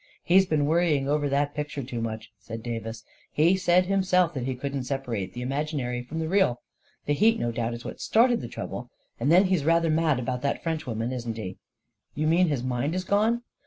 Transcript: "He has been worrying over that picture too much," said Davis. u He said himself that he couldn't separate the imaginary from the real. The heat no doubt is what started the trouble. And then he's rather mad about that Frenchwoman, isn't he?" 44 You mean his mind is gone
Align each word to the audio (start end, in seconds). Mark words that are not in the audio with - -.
"He 0.23 0.33
has 0.33 0.47
been 0.47 0.65
worrying 0.65 1.07
over 1.07 1.29
that 1.29 1.53
picture 1.53 1.83
too 1.83 2.01
much," 2.01 2.31
said 2.39 2.63
Davis. 2.63 3.03
u 3.35 3.43
He 3.45 3.55
said 3.55 3.85
himself 3.85 4.33
that 4.33 4.45
he 4.47 4.55
couldn't 4.55 4.85
separate 4.85 5.33
the 5.35 5.43
imaginary 5.43 6.01
from 6.01 6.17
the 6.17 6.27
real. 6.27 6.59
The 7.05 7.13
heat 7.13 7.39
no 7.39 7.51
doubt 7.51 7.75
is 7.75 7.85
what 7.85 8.01
started 8.01 8.41
the 8.41 8.47
trouble. 8.47 8.89
And 9.19 9.31
then 9.31 9.43
he's 9.43 9.63
rather 9.63 9.91
mad 9.91 10.19
about 10.19 10.41
that 10.41 10.63
Frenchwoman, 10.63 11.11
isn't 11.11 11.37
he?" 11.37 11.59
44 12.15 12.19
You 12.19 12.25
mean 12.27 12.47
his 12.47 12.63
mind 12.63 12.95
is 12.95 13.03
gone 13.03 13.43